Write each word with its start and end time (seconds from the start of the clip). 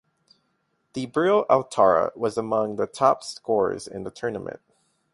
Djibril 0.95 1.45
Ouattara 1.47 2.17
was 2.17 2.35
among 2.35 2.77
the 2.77 2.87
top 2.87 3.21
scorers 3.23 3.87
in 3.87 4.01
the 4.03 4.09
tournament. 4.09 4.59